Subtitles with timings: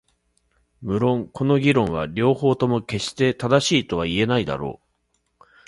[0.81, 4.81] 無論この議論は両方とも決して正しいとは言えないだろ
[5.39, 5.43] う。